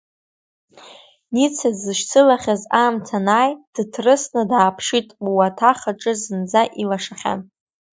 [1.33, 7.39] Ница дзышьцылахьаз аамҭа анааи, дыҭрысны дааԥшит, луаҭах аҿы зынӡа илашахьан.